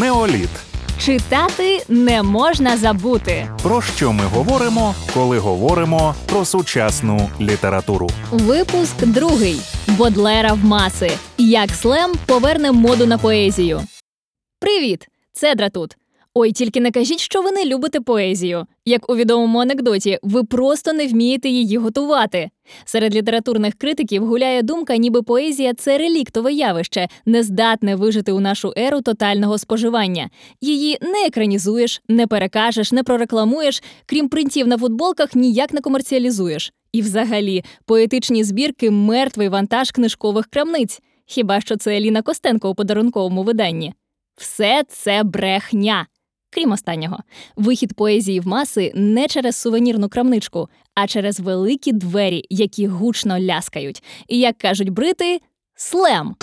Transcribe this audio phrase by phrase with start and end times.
[0.00, 0.48] Неоліт.
[0.98, 3.48] Читати не можна забути.
[3.62, 8.10] Про що ми говоримо, коли говоримо про сучасну літературу?
[8.30, 11.10] Випуск другий Бодлера в маси.
[11.38, 13.80] Як слем поверне моду на поезію.
[14.60, 15.06] Привіт!
[15.32, 15.96] Цедра тут.
[16.38, 18.66] Ой, тільки не кажіть, що ви не любите поезію.
[18.84, 22.50] Як у відомому анекдоті, ви просто не вмієте її готувати.
[22.84, 28.72] Серед літературних критиків гуляє думка, ніби поезія це реліктове явище, не здатне вижити у нашу
[28.76, 30.30] еру тотального споживання.
[30.60, 36.72] Її не екранізуєш, не перекажеш, не прорекламуєш, крім принтів на футболках, ніяк не комерціалізуєш.
[36.92, 41.00] І взагалі, поетичні збірки мертвий вантаж книжкових крамниць.
[41.26, 43.94] Хіба що це Еліна Костенко у подарунковому виданні?
[44.36, 46.06] Все це брехня.
[46.56, 47.18] Крім останнього,
[47.56, 54.02] вихід поезії в маси не через сувенірну крамничку, а через великі двері, які гучно ляскають.
[54.28, 55.40] І як кажуть брити,
[55.74, 56.34] слем.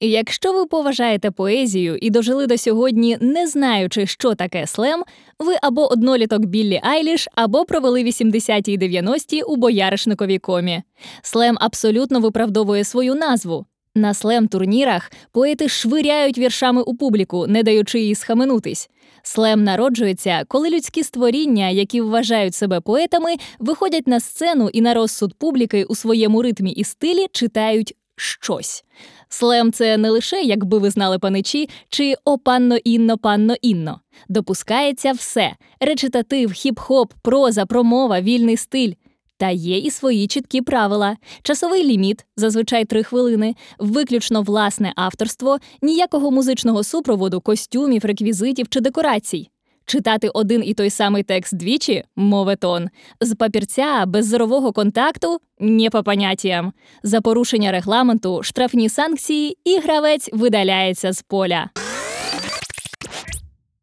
[0.00, 5.04] Якщо ви поважаєте поезію і дожили до сьогодні, не знаючи, що таке слем,
[5.38, 10.82] ви або одноліток Біллі Айліш, або провели 80-ті і 90-ті у бояришниковій комі.
[11.22, 13.66] Слем абсолютно виправдовує свою назву.
[13.94, 18.90] На слем-турнірах поети швиряють віршами у публіку, не даючи їй схаменутись.
[19.22, 25.34] Слем народжується, коли людські створіння, які вважають себе поетами, виходять на сцену і на розсуд
[25.34, 28.84] публіки у своєму ритмі і стилі читають щось.
[29.28, 34.00] Слем це не лише, якби ви знали паничі, чи о панно інно, панно інно.
[34.28, 38.92] Допускається все: речитатив, хіп-хоп, проза, промова, вільний стиль.
[39.40, 46.30] Та є і свої чіткі правила: часовий ліміт, зазвичай три хвилини, виключно власне авторство, ніякого
[46.30, 49.50] музичного супроводу, костюмів, реквізитів чи декорацій.
[49.86, 52.88] Читати один і той самий текст двічі моветон.
[53.20, 56.72] З папірця без зорового контакту не по поняттям.
[57.02, 61.70] За порушення регламенту, штрафні санкції, і гравець видаляється з поля.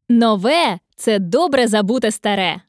[0.09, 2.66] Нове це добре забуте старе.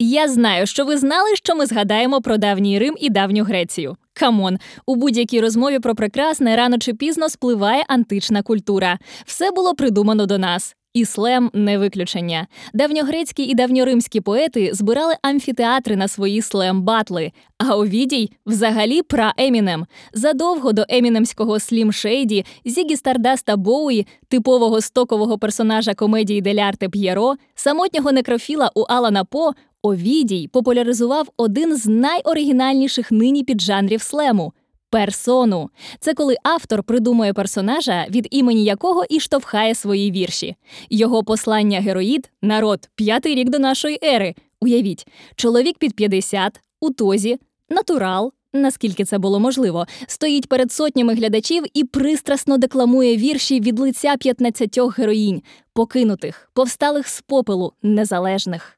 [0.00, 3.96] Я знаю, що ви знали, що ми згадаємо про давній Рим і давню Грецію.
[4.12, 8.98] Come on, у будь-якій розмові про прекрасне рано чи пізно спливає антична культура.
[9.26, 10.74] Все було придумано до нас.
[10.94, 12.46] І слем не виключення.
[12.74, 19.86] Давньогрецькі і давньоримські поети збирали амфітеатри на свої слем-батли, а Овідій взагалі пра Емінем.
[20.12, 28.12] Задовго до емінемського Слім Шейді, Зігі Стардаста Боуї, типового стокового персонажа комедії Делярте П'єро, самотнього
[28.12, 34.52] некрофіла у Алана По, Овідій популяризував один з найоригінальніших нині піджанрів слему.
[34.90, 40.56] Персону це коли автор придумує персонажа, від імені якого і штовхає свої вірші.
[40.90, 44.34] Його послання героїд народ, п'ятий рік до нашої ери.
[44.60, 45.06] Уявіть,
[45.36, 47.38] чоловік під 50, у тозі,
[47.70, 54.16] натурал, наскільки це було можливо, стоїть перед сотнями глядачів і пристрасно декламує вірші від лиця
[54.16, 58.77] 15 героїнь, покинутих, повсталих з попелу, незалежних.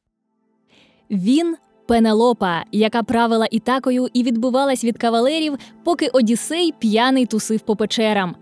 [1.11, 1.57] Він
[1.89, 8.37] Пенелопа, яка правила ітакою і відбивалась від кавалерів, поки Одіссей п'яний тусив по печерам.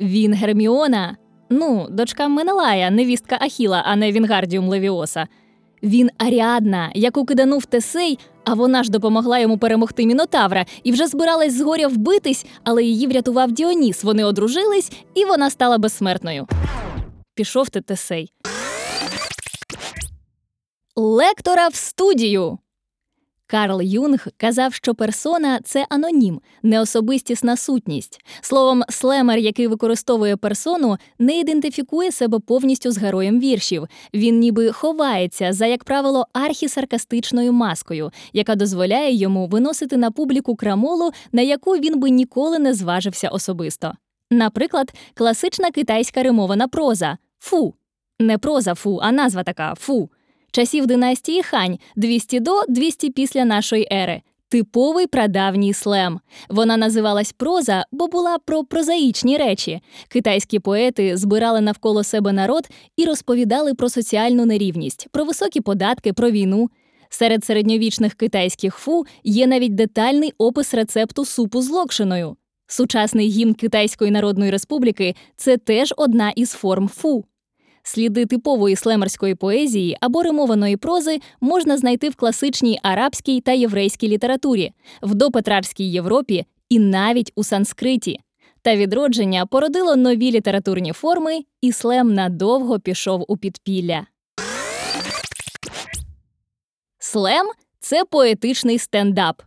[0.00, 1.16] Він Герміона,
[1.50, 5.26] ну, дочка Менелая, невістка Ахіла, а не Вінгардіум Левіоса.
[5.82, 11.52] Він Аріадна, яку киданув Тесей, а вона ж допомогла йому перемогти Мінотавра і вже збиралась
[11.52, 14.04] згоря вбитись, але її врятував Діоніс.
[14.04, 16.46] Вони одружились, і вона стала безсмертною.
[17.34, 18.32] Пішов ти Тесей.
[20.96, 22.58] Лектора в студію.
[23.46, 28.20] Карл Юнг казав, що персона це анонім, неособистісна сутність.
[28.40, 33.86] Словом, слемер, який використовує персону, не ідентифікує себе повністю з героєм віршів.
[34.14, 41.10] Він ніби ховається за, як правило, архісаркастичною маскою, яка дозволяє йому виносити на публіку крамолу,
[41.32, 43.92] на яку він би ніколи не зважився особисто.
[44.30, 47.74] Наприклад, класична китайська римована проза фу.
[48.18, 50.10] Не проза фу, а назва така фу
[50.54, 54.22] часів династії Хань 200 до 200 після нашої ери.
[54.48, 56.20] Типовий прадавній слем.
[56.48, 59.80] Вона називалась проза, бо була про прозаїчні речі.
[60.08, 66.30] Китайські поети збирали навколо себе народ і розповідали про соціальну нерівність, про високі податки, про
[66.30, 66.70] війну.
[67.08, 72.36] Серед середньовічних китайських фу є навіть детальний опис рецепту супу з локшиною.
[72.66, 77.24] Сучасний гімн Китайської Народної Республіки це теж одна із форм фу.
[77.86, 84.72] Сліди типової слемерської поезії або римованої прози можна знайти в класичній арабській та єврейській літературі,
[85.02, 88.20] в допетрарській Європі і навіть у санскриті.
[88.62, 94.06] Та відродження породило нові літературні форми, і слем надовго пішов у підпілля.
[96.98, 97.46] Слем
[97.80, 99.42] це поетичний стендап.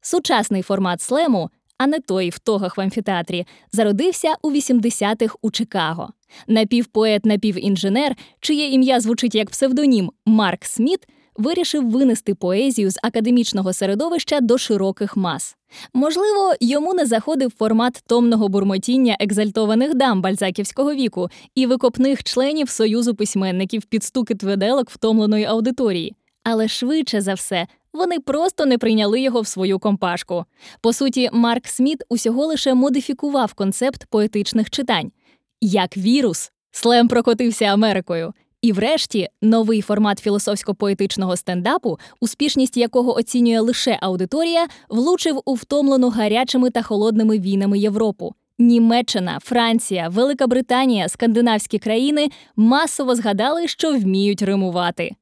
[0.00, 6.12] Сучасний формат слему а не той в тогах в амфітеатрі, зародився у 80-х у Чикаго.
[6.48, 11.00] Напівпоет, напівінженер, чиє ім'я звучить як псевдонім Марк Сміт,
[11.36, 15.56] вирішив винести поезію з академічного середовища до широких мас.
[15.94, 23.14] Можливо, йому не заходив формат томного бурмотіння екзальтованих дам бальзаківського віку і викопних членів союзу
[23.14, 26.14] письменників під стукіт виделок втомленої аудиторії.
[26.44, 30.44] Але швидше за все, вони просто не прийняли його в свою компашку.
[30.80, 35.12] По суті, Марк Сміт усього лише модифікував концепт поетичних читань.
[35.60, 38.32] Як вірус, слем прокотився Америкою.
[38.62, 46.70] І, врешті, новий формат філософсько-поетичного стендапу, успішність якого оцінює лише аудиторія, влучив у втомлену гарячими
[46.70, 48.34] та холодними війнами Європу.
[48.58, 55.14] Німеччина, Франція, Велика Британія, скандинавські країни масово згадали, що вміють римувати.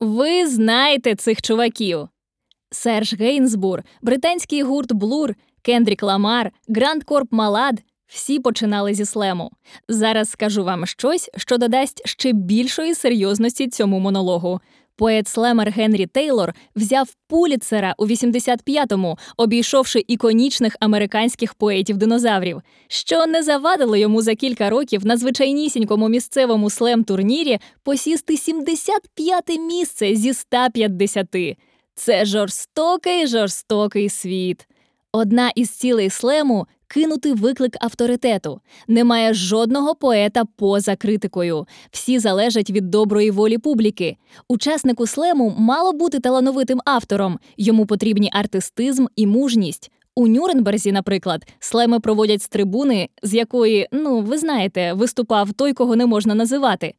[0.00, 2.08] Ви знаєте цих чуваків:
[2.70, 7.82] Серж Гейнсбур, британський гурт Блур, Кендрік Ламар, Гранд Корп Малад.
[8.06, 9.50] Всі починали зі слему.
[9.88, 14.60] Зараз скажу вам щось, що додасть ще більшої серйозності цьому монологу.
[14.98, 23.96] Поет слемер Генрі Тейлор взяв Пуліцера у 85-му, обійшовши іконічних американських поетів-динозаврів, що не завадило
[23.96, 31.26] йому за кілька років на звичайнісінькому місцевому слем-турнірі посісти 75-те місце зі 150.
[31.94, 34.66] Це жорстокий жорстокий світ.
[35.12, 38.60] Одна із цілей слему кинути виклик авторитету.
[38.88, 41.66] Немає жодного поета поза критикою.
[41.90, 44.16] Всі залежать від доброї волі публіки.
[44.48, 47.38] Учаснику слему мало бути талановитим автором.
[47.56, 49.90] Йому потрібні артистизм і мужність.
[50.14, 55.96] У Нюрнберзі, наприклад, слеми проводять з трибуни, з якої, ну ви знаєте, виступав той, кого
[55.96, 56.94] не можна називати.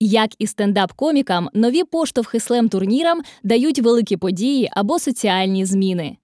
[0.00, 6.16] Як і стендап-комікам, нові поштовхи слем-турнірам дають великі події або соціальні зміни.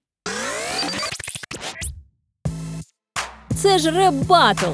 [3.61, 4.71] Це ж реп-батл!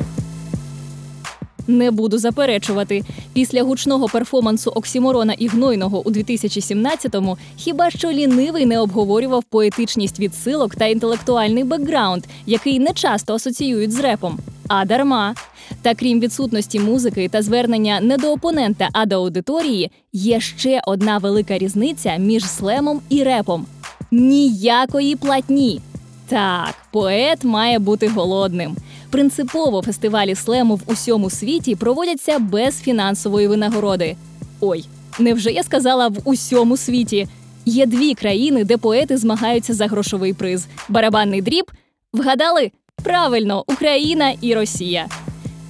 [1.67, 3.03] Не буду заперечувати.
[3.33, 10.75] Після гучного перформансу Оксіморона і Гнойного у 2017-му хіба що лінивий не обговорював поетичність відсилок
[10.75, 14.39] та інтелектуальний бекграунд, який не часто асоціюють з репом.
[14.67, 15.35] А дарма.
[15.81, 21.17] Та крім відсутності музики та звернення не до опонента, а до аудиторії, є ще одна
[21.17, 23.65] велика різниця між слемом і репом:
[24.11, 25.81] ніякої платні.
[26.29, 28.75] Так, поет має бути голодним.
[29.09, 34.15] Принципово фестивалі слему в усьому світі проводяться без фінансової винагороди.
[34.61, 34.85] Ой,
[35.19, 37.27] невже я сказала в усьому світі?
[37.65, 41.71] Є дві країни, де поети змагаються за грошовий приз: барабанний дріб.
[42.13, 42.71] Вгадали?
[43.03, 45.07] Правильно, Україна і Росія.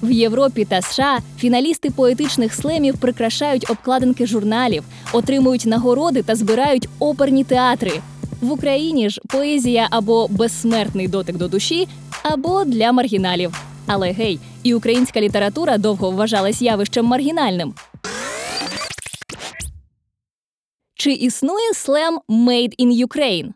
[0.02, 7.44] В Європі та США фіналісти поетичних слемів прикрашають обкладинки журналів, отримують нагороди та збирають оперні
[7.44, 7.92] театри.
[8.40, 11.88] В Україні ж поезія або безсмертний дотик до душі,
[12.22, 13.54] або для маргіналів.
[13.86, 17.74] Але гей, і українська література довго вважалась явищем маргінальним.
[20.94, 23.52] Чи існує слем «Made in Ukraine»?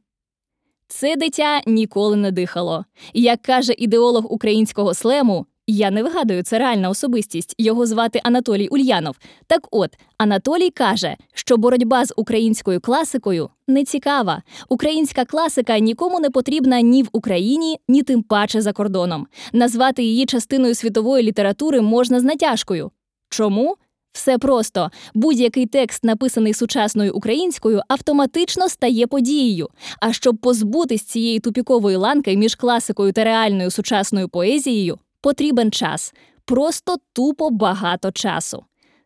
[0.89, 2.85] Це дитя ніколи не дихало.
[3.15, 7.55] Як каже ідеолог українського слему, я не вигадую, це реальна особистість.
[7.59, 9.17] Його звати Анатолій Ульянов.
[9.47, 14.43] Так от, Анатолій каже, що боротьба з українською класикою не цікава.
[14.69, 19.27] Українська класика нікому не потрібна ні в Україні, ні тим паче за кордоном.
[19.53, 22.91] Назвати її частиною світової літератури можна з натяжкою.
[23.29, 23.77] Чому?
[24.13, 29.69] Все просто будь-який текст, написаний сучасною українською, автоматично стає подією.
[30.01, 36.15] А щоб позбутись цієї тупікової ланки між класикою та реальною сучасною поезією, потрібен час,
[36.45, 38.65] просто тупо багато часу.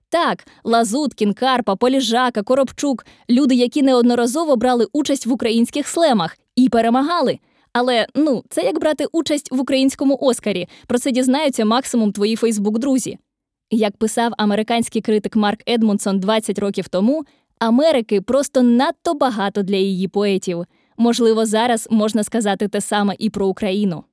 [0.08, 7.38] Так, Лазуткін, Карпа, Поліжака, Коробчук люди, які неодноразово брали участь в українських слемах і перемагали.
[7.72, 10.68] Але ну, це як брати участь в українському Оскарі.
[10.86, 13.18] Про це дізнаються максимум твої Фейсбук-друзі.
[13.70, 17.24] Як писав американський критик Марк Едмунсон 20 років тому,
[17.58, 20.64] Америки просто надто багато для її поетів.
[20.96, 24.04] Можливо, зараз можна сказати те саме і про Україну.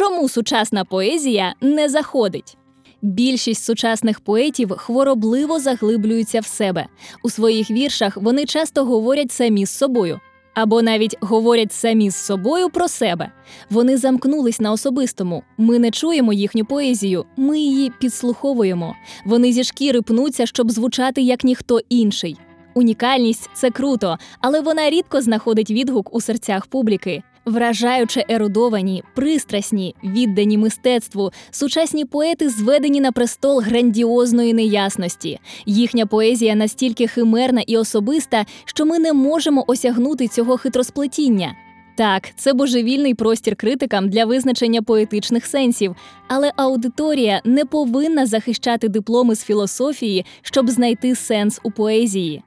[0.00, 2.56] Чому сучасна поезія не заходить?
[3.02, 6.86] Більшість сучасних поетів хворобливо заглиблюються в себе.
[7.24, 10.20] У своїх віршах вони часто говорять самі з собою.
[10.54, 13.32] Або навіть говорять самі з собою про себе.
[13.70, 15.42] Вони замкнулись на особистому.
[15.58, 18.96] Ми не чуємо їхню поезію, ми її підслуховуємо.
[19.24, 22.36] Вони зі шкіри пнуться, щоб звучати як ніхто інший.
[22.74, 27.22] Унікальність це круто, але вона рідко знаходить відгук у серцях публіки.
[27.50, 35.38] Вражаюче ерудовані, пристрасні, віддані мистецтву, сучасні поети зведені на престол грандіозної неясності.
[35.66, 41.54] Їхня поезія настільки химерна і особиста, що ми не можемо осягнути цього хитросплетіння.
[41.96, 45.96] Так, це божевільний простір критикам для визначення поетичних сенсів,
[46.28, 52.42] але аудиторія не повинна захищати дипломи з філософії, щоб знайти сенс у поезії.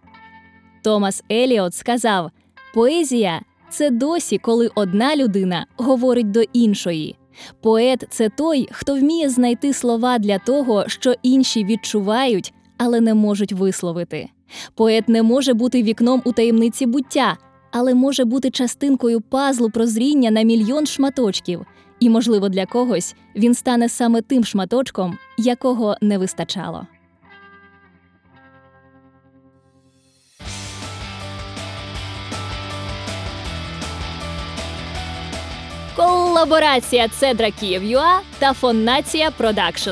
[0.83, 2.31] Томас Еліот сказав:
[2.73, 3.41] поезія
[3.73, 7.15] це досі, коли одна людина говорить до іншої.
[7.61, 13.53] Поет це той, хто вміє знайти слова для того, що інші відчувають, але не можуть
[13.53, 14.29] висловити.
[14.75, 17.37] Поет не може бути вікном у таємниці буття,
[17.71, 21.65] але може бути частинкою пазлу прозріння на мільйон шматочків.
[21.99, 26.87] І, можливо, для когось він стане саме тим шматочком, якого не вистачало.
[36.43, 39.89] Колаборація Цедра Київ.UA та Фоннація Production.